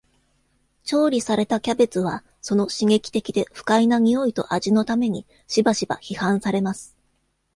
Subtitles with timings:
[0.83, 6.97] 調理されたキャベツは、その刺激的で不快な臭いと味のために、しばしば批判されます。